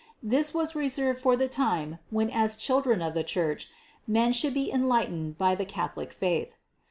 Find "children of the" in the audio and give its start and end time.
2.99-3.23